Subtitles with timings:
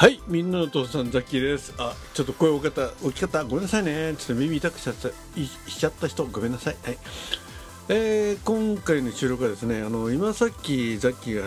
[0.00, 1.74] はい、みんなの父さんザッキーです。
[1.76, 4.14] あ、ちょっと声大きかった、大きかった、ごめんなさいね。
[4.16, 5.12] ちょっと耳痛くしちゃった、い
[5.44, 6.76] しちゃった人、ごめんなさい。
[6.82, 6.98] はい。
[7.90, 11.44] えー今回の収録はですね、あの今さっきザッキーが、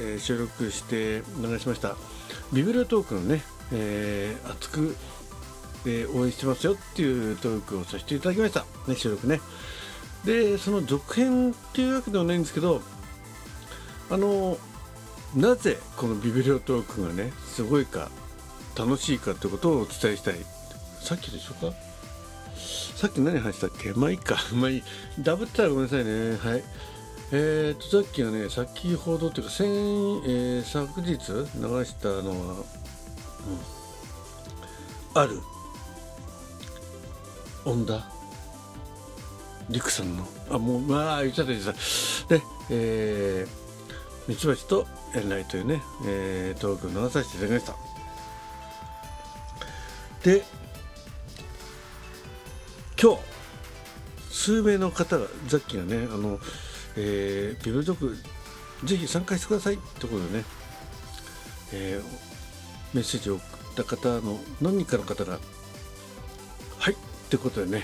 [0.00, 1.96] えー収録して流しました
[2.52, 3.42] ビブリオトークのね、
[3.72, 4.94] えー熱く、
[5.84, 9.40] えー応援してますよっていうトークをさせていただきました、ね、収録ね。
[10.24, 12.80] で、その続編っていうわけではないんですけど、
[14.08, 14.56] あの
[15.34, 18.10] なぜこのビブリオトークがねすごいか
[18.76, 20.36] 楽しいかってことをお伝えしたい。
[21.00, 21.76] さっきでしょうか？
[22.96, 23.92] さっき何話したっけ？
[23.92, 24.36] まあいいか。
[24.54, 24.82] まあいい。
[25.20, 26.36] ダブったらごめんなさいね。
[26.36, 26.64] はい。
[27.30, 31.16] えー、とさっきはね先ほどというか先、えー昨日流
[31.84, 32.64] したのは、
[35.14, 35.40] うん、ある。
[37.66, 38.08] 恩田
[39.68, 40.26] 陸さんの。
[40.50, 41.74] あもうまあ言っちゃった言っちゃっ
[42.28, 42.34] た。
[42.36, 47.76] でえーミツバチとエンライというね、えー、トークを流させていただきました。
[50.24, 50.44] で
[53.00, 53.22] 今日
[54.30, 56.38] 数名の方がザッキーがねあの、
[56.96, 60.44] えー、ビブルトークぜひ参加してくださいってことでね、
[61.72, 62.28] えー
[62.94, 65.38] メッセージを送った方の何人かの方が
[66.78, 66.96] はいっ
[67.28, 67.82] てことでね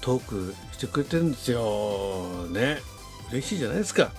[0.00, 2.46] トークしてくれてるんですよ。
[2.50, 2.78] ね。
[3.32, 4.12] 嬉しいじゃないですか。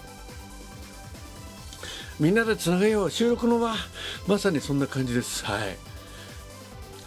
[2.22, 3.11] みんなでつなげよう。
[3.11, 3.73] 収録の場
[4.27, 5.44] まさにそんな感じです。
[5.44, 5.75] はい。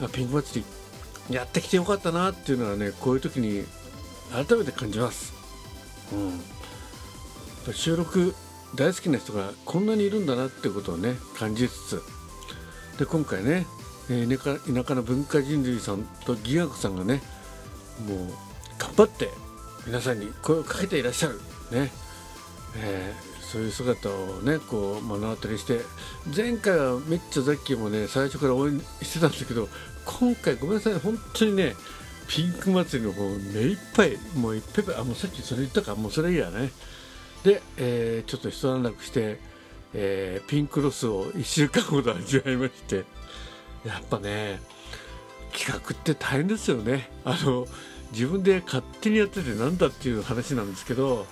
[0.02, 0.64] あピンク祭
[1.28, 3.64] りやってきてよかったなっていうのはねこういう時に
[4.32, 5.32] 改めて感じます。
[7.66, 7.72] うん。
[7.72, 8.34] 収録
[8.74, 12.02] 大好きな人がこんなにいるんだなってことをね感じつつ。
[12.98, 13.66] で今回ね、
[14.10, 17.22] えー田舎の文化人類さんとギガ子さんがね
[18.08, 18.18] もう
[18.80, 19.30] 頑張って
[19.86, 21.40] 皆さんに声をかけていらっしゃる。
[21.70, 21.92] ね、
[22.78, 25.82] えーそういう姿をねこう目の当たりして
[26.34, 29.68] 前回はめっちゃザッキーもね最初から応援してたんだけど
[30.04, 31.76] 今回ごめんなさい本当にね
[32.26, 36.72] ピンク祭りの方目いっぱいもういっぱいいっぱいあもうさっきそれ言ったかもうそれいいやね。
[37.44, 39.38] で、えーちょっと一段落して、
[39.92, 43.04] えーピンクロスを1週間ほど味わいまして
[43.86, 44.58] やっぱね
[45.52, 47.08] 企画って大変ですよね。
[47.24, 47.68] あの
[48.10, 51.26] 自分で勝手にやっててなんだっていう話なんですけど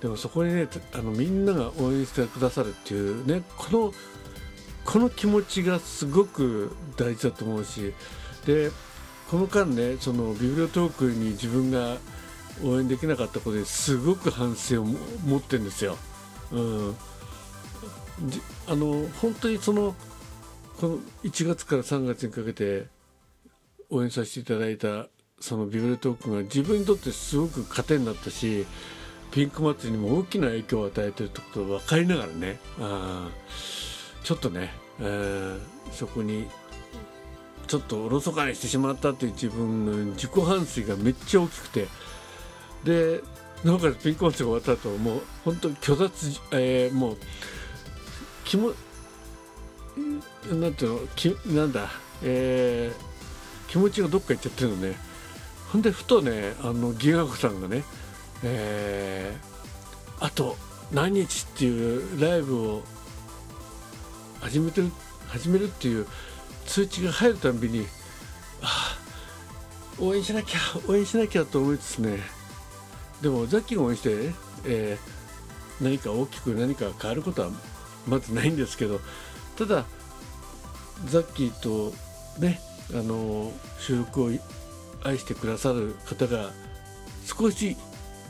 [0.00, 3.92] でもそこにねあのみんなが応援してくださるっていうねこの
[4.84, 7.92] この気持ちがすごく大事だと思うし
[8.46, 8.70] で
[9.30, 11.98] この間ねそのビブリオトークに自分が
[12.64, 15.96] 応援できなかったことですごく反省を持ってるんですよ。
[16.50, 16.96] うん、
[18.66, 19.94] あの本当にその
[20.80, 22.86] この1月から3月にかけて
[23.90, 25.08] 応援させていただいた
[25.40, 28.66] そのビブリオトークが自分にとってすごく糧になったし
[29.30, 32.58] ピンク祭りにも大きな影響を与えてるってことを分かりながらね。
[32.80, 33.28] あ
[34.24, 35.60] ちょっとね、えー
[35.92, 36.46] そこに
[37.66, 41.88] ちょっとおろそかにしてしまったという自分の自己反省がめっちゃ大きくて。
[42.84, 43.20] で
[43.64, 47.16] なおかつピンク祭りが終わった後もう本当に虚脱、えーもう
[48.44, 48.72] 気も
[50.52, 51.90] なんていうのきなんだ、
[52.22, 54.96] えー気持ちがどっか行っちゃってるのね。
[55.72, 57.82] ほんでふとねあのギガ子さんがね
[58.42, 60.24] えー。
[60.24, 60.56] あと
[60.92, 62.82] 何日っていうライブを
[64.40, 64.90] 始めてる
[65.28, 66.06] 始めるっていう
[66.66, 67.86] 通知が入るたびに
[68.62, 68.96] あ
[70.00, 72.18] あ応援しなきゃ応援しなきゃと思いつつね。
[73.22, 74.10] でもザッキーが応援して、
[74.64, 75.18] えー
[75.80, 77.50] 何か大きく何か変わることは
[78.06, 79.00] まずないんですけど
[79.56, 79.84] ただ
[81.06, 81.92] ザッキーと
[82.40, 82.60] ね
[82.92, 84.30] あの収録を
[85.04, 86.50] 愛してくださる方が
[87.24, 87.76] 少し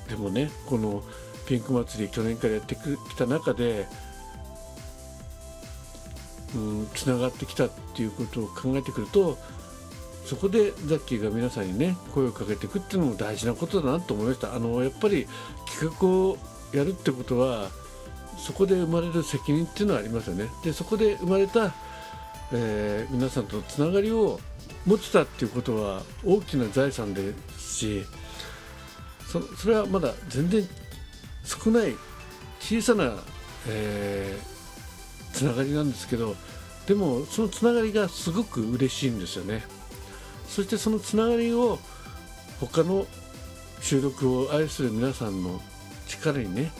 [0.08, 1.02] でもねこの
[1.46, 2.80] ピンク祭り去年からやってき
[3.16, 3.86] た中で
[6.54, 9.38] うんつながってきたっていうことを考えてくると
[10.24, 14.54] そこでザッキーが皆さんにね声をかけていくっていうのも大事なことだなと思いました。
[14.54, 15.26] あのやっぱり
[15.66, 16.38] 企画を
[16.72, 17.70] やるってことは
[18.36, 20.48] そこで生まれる責任っていうのはありますよね。
[20.62, 21.74] でそこで生まれた、
[22.52, 24.38] えー皆さんとのつながりを
[24.86, 28.04] 持ってたっていうことは大きな財産ですし
[29.30, 30.66] そそれはまだ全然
[31.44, 31.94] 少ない
[32.60, 33.16] 小さな、
[33.68, 34.58] えー
[35.30, 36.34] つながりなんですけど
[36.86, 39.62] でもそのつながりがすごく嬉しいんですよね。
[40.48, 41.78] そしてそのつながりを
[42.60, 43.06] 他の
[43.80, 45.60] 収録を愛する皆さんの
[46.08, 46.72] 力にね、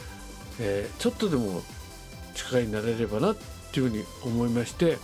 [0.59, 1.61] えーちょっとでも
[2.33, 3.35] 力になれればなっ
[3.71, 4.97] ていうふうに思いまして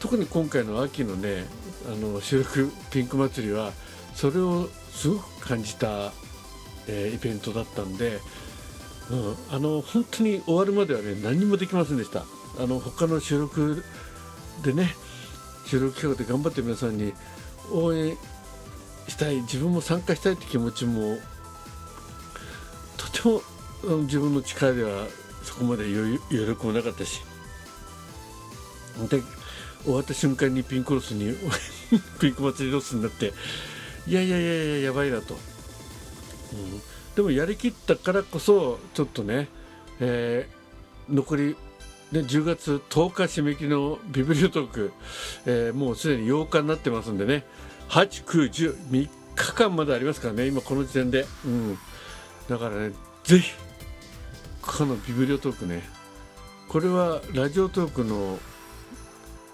[0.00, 1.44] 特に今回の秋のね
[1.86, 3.72] あの収録ピンク祭りは
[4.14, 6.12] それをすごく感じた、
[6.88, 8.20] えーイベントだったんで、
[9.10, 12.24] うん、あの本当に終わるまではね何もできませんでした。
[12.58, 13.84] あの他の収録
[14.62, 14.94] でね
[15.66, 17.12] 収録企画で頑張って皆さんに
[17.72, 18.16] 応援
[19.08, 21.18] したい自分も参加したいって気持ちも
[22.96, 23.42] とても
[24.02, 25.06] 自分の力では
[25.42, 27.22] そこまで余力もなかったし
[29.08, 29.22] で
[29.84, 31.34] 終わった瞬間にピンクロスに
[32.20, 33.32] ピンク祭りロスになって
[34.06, 35.36] いやいやいやいややばいなと、
[37.16, 39.48] でもやりきったからこそちょっとね、
[40.00, 41.56] えー、残り
[42.12, 44.92] ね、10月10日締め切りのビブリオトーク、
[45.46, 47.44] えー、もうすでに8日になってますんでね。
[47.88, 51.78] 8、9、10、3日間までありますからね今この時点で、うん、
[52.48, 52.92] だからね
[53.24, 53.52] ぜひ
[54.62, 55.82] このビブリオトークね
[56.68, 58.38] これはラジオトークの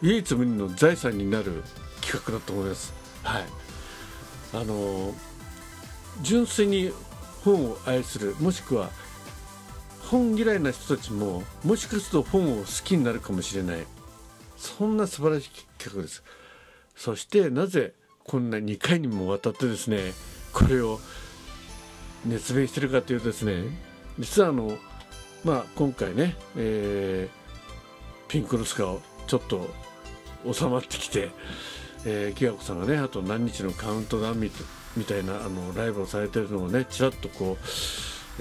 [0.02, 1.62] 唯一無二の財産になる
[2.00, 2.94] 企画だと思います。
[3.22, 3.44] はい。
[4.54, 5.14] あの
[6.22, 6.92] 純粋に
[7.44, 8.90] 本を愛するもしくは
[10.10, 13.86] 本嫌いな人たちももしかすると本を好きになるかもしれない。
[14.56, 16.22] そんな素晴らしい企画です。
[16.96, 20.12] そしてなぜこんな2回にもわたってですね
[20.52, 21.00] これを
[22.26, 23.64] 熱弁してるかというとですね
[24.18, 24.76] 実はあの
[25.44, 28.94] まあ今回ね、えー、ピンクロスが
[29.26, 29.70] ちょっと
[30.52, 31.30] 収まってきて、
[32.04, 34.40] えー、きがこさんがねあと何日のカウントダウン
[34.96, 37.64] みたいなあのライブをされてるのをねちらっとこう、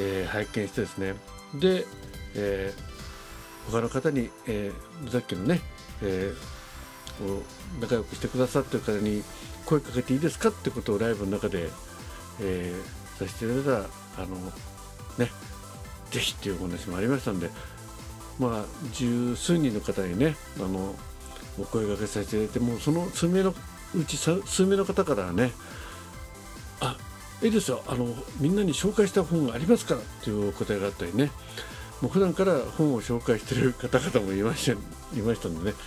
[0.02, 1.16] えー、拝見してですね。
[1.56, 1.86] で、
[2.36, 5.62] えー、他の方に、えー、さっきのね、
[6.02, 9.24] えー、仲良くしてくださってる方に
[9.66, 11.70] 声かけていいですかってことをライブの中で、
[12.42, 13.90] えー、させていただいたら
[14.24, 14.36] あの
[15.18, 15.32] ね
[16.12, 17.50] ぜひっていうお話もありましたんで
[18.40, 20.96] まあ十数人の方にねあの
[21.60, 23.54] お声がけさせていただいてもうその数名の
[23.96, 25.52] うち数名の方からね
[27.42, 28.08] いいですよあの
[28.40, 31.32] みんなに紹介した本がありますからというお答えがあったりね。
[32.02, 35.78] もう普段から本を紹介している方々もいましたいましたんでね。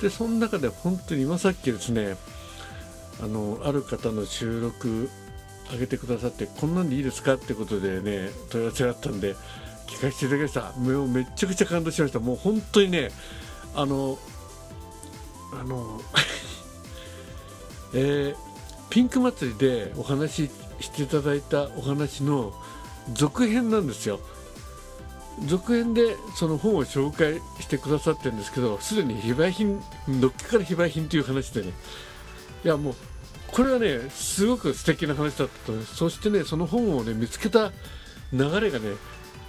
[0.00, 2.16] でその中で本当に今さっきですね
[3.22, 5.10] あのある方の収録
[5.70, 9.34] 上げてくださってこんなんでいいですかってことでね問い合わせがあったんで
[9.86, 10.72] 聞かせていただきました。
[10.78, 12.18] もうめちゃくちゃ感動しました。
[12.18, 13.10] もう本当にね
[13.74, 14.18] あの
[15.52, 16.00] あの
[17.92, 18.36] えー、
[18.88, 20.48] ピンク祭りでお話
[20.80, 22.52] していただいたお話の
[23.12, 24.20] 続編なんですよ。
[25.46, 31.72] 続編でその本を紹介してくださってるんですけどすでに非売品のっけから非売品という話でね。
[32.64, 32.94] いやもう
[33.52, 37.72] これはねすごく素敵な話だったとそしてねその本をね見つけた
[38.32, 38.90] 流れがね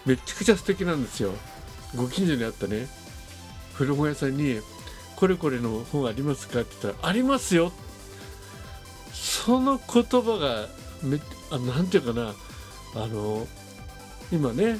[0.06, 1.34] めちゃくちゃ素敵なんですよ。
[1.96, 2.88] ご近所にあったね
[3.74, 4.62] 古本屋さんに
[5.18, 7.72] 「これこれの本ありますか?」って言ったら「ありますよ」
[9.14, 10.68] その言葉が
[11.04, 11.20] め
[11.50, 12.34] あなんていうかな。
[12.94, 13.48] あの
[14.32, 14.78] 今ね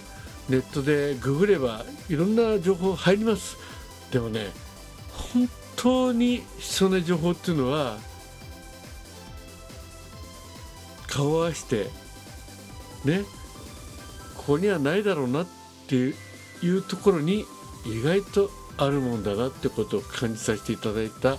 [0.50, 3.58] ネットでググればいろんな情報入ります。
[4.12, 4.48] でもね
[5.34, 7.98] 本当に必要な情報っていうのは
[11.08, 11.90] 顔を合わせて
[13.06, 13.24] ね
[14.36, 15.48] ここにはないだろうなっ
[15.88, 16.14] てい
[16.68, 17.46] うところに
[17.86, 21.38] 意外とあるもんだなってことを感じさせていただいた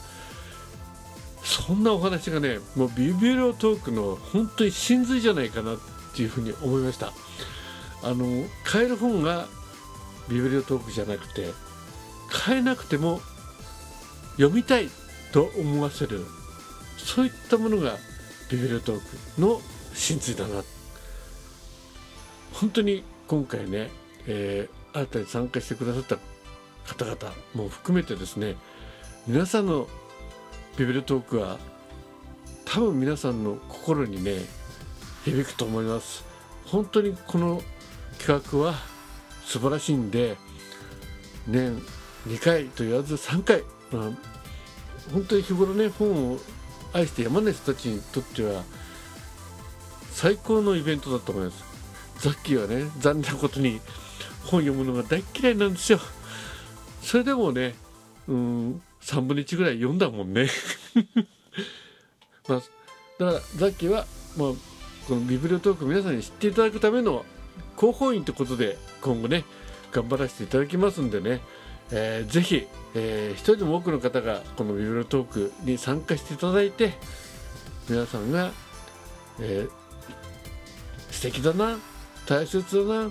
[1.44, 5.78] そんなお話がねもうビビロトークの本当に真髄じゃないかなっ
[6.14, 7.12] ていうふうに思いました。
[8.04, 9.46] あの買える本が
[10.28, 11.50] ビブリオトークじゃなくて
[12.28, 13.20] 買えなくても
[14.36, 14.88] 読みたい
[15.32, 16.24] と思わせる
[16.96, 17.96] そういったものが
[18.50, 19.00] ビブリオトー
[19.36, 19.60] クの
[19.94, 20.62] 真髄だな。
[22.52, 23.90] 本当に今回ね、
[24.26, 26.18] えー、新たに参加してくださった
[27.04, 28.56] 方々も含めてですね
[29.26, 29.88] 皆さんの
[30.76, 31.58] ビビルトークは
[32.64, 34.40] 多分皆さんの心にね
[35.24, 36.24] 響くと思います。
[36.66, 37.62] 本当にこの
[38.18, 38.74] 企画は
[39.44, 40.36] 素晴らしいんで
[41.46, 41.82] 年
[42.26, 44.10] 2回と言わず3回、まあ、
[45.12, 46.38] 本当に日頃ね本を
[46.92, 48.62] 愛してやまない人たちにとっては
[50.10, 51.64] 最高のイベントだと思います。
[52.20, 53.80] ザッキーはね残念なことに
[54.44, 56.00] 本読むのが大嫌いなんですよ。
[57.02, 57.74] それでもね
[58.28, 60.48] うん3分の1ぐらい読んだもんね。
[62.48, 62.58] まあ、
[63.18, 64.06] だからザッキーは、
[64.36, 64.52] まあ、
[65.06, 67.24] このビブリオトーク皆さんに知っていただくための
[67.76, 69.44] 広報員ということで今後ね
[69.92, 71.40] 頑張らせていただきますんでね、
[71.90, 76.94] えー、ぜひ、えー、一人でも多くの方がこのビブリオトークに参加していただいて
[77.88, 78.52] 皆さんが、
[79.40, 81.78] えー、素敵だな
[82.26, 83.10] 大切だな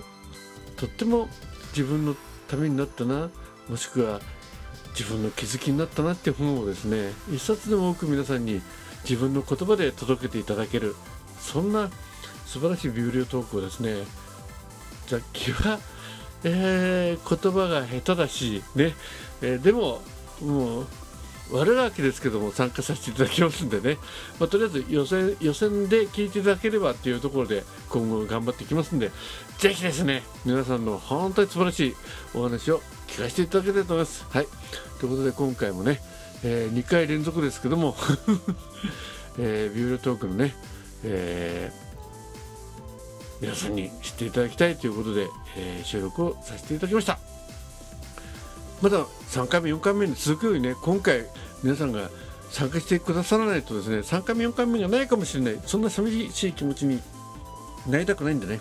[0.76, 1.28] とっても
[1.76, 2.16] 自分の
[2.48, 3.30] ためになったな
[3.68, 4.20] もしくは
[4.98, 8.60] 自分の気づきになったなって本をですね一冊でも多く皆さんに
[9.04, 10.94] 自分の言葉で届けていただける
[11.38, 11.90] そんな
[12.46, 14.04] 素晴らしいビューリオトークをですね
[15.06, 15.78] 雑記は、
[16.44, 18.94] えー、言葉が下手だしね、
[19.40, 20.02] えー、でも
[20.40, 20.86] もう
[21.52, 23.98] 悪ガキですけども参加させていただきますんでね、
[24.40, 29.10] まあ、とりあえず予選予選で聞いていただければっていうところで今後頑張っていきますんで
[29.58, 31.94] ぜひですね皆さんの本当に素晴らしい
[32.34, 32.80] お話を
[33.12, 34.24] 聞かせていただけたいと思います。
[34.30, 34.46] はい。
[34.98, 36.00] ということで今回もね、
[36.44, 37.94] えー、2回連続ですけども、
[39.38, 40.54] えー、ビュールトークのね、
[41.04, 47.31] えー、皆さんに知っていただきたいということで、えー、収録をさせていただきました。
[48.82, 50.74] まだ3回目4回目に続くようにね。
[50.82, 51.24] 今回
[51.62, 52.10] 皆さんが
[52.50, 55.60] 参加してくださらないとですね3回目4回目がないかもしれない。
[55.64, 57.00] そんな寂しい気持ちに
[57.88, 58.60] なりたくないんでね。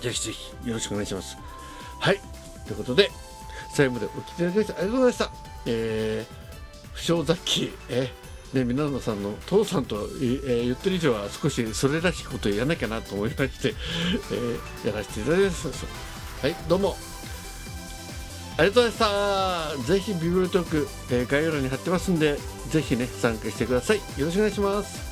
[0.00, 1.36] ぜひぜひよろしくお願いします。
[1.98, 2.20] はい。
[2.66, 3.10] ということで
[3.74, 5.30] 最後までお聞きいただきましてありがとうございました。
[5.66, 8.22] えー、不祥雑記えー
[8.52, 13.74] ね、皆さんの父さんと、えー、言ってる以上は少しそれらしいことをやらなきゃなと思いまして、
[14.30, 15.86] えー、やらせていただきます。
[16.42, 16.54] はい。
[16.68, 17.11] どうも。
[18.58, 19.92] ありがとうございました。
[19.92, 22.38] ぜひビブルトーク、えー、概要欄に貼ってますんで
[22.70, 23.98] ぜひね参加してください。
[24.18, 25.11] よろしくお願いします。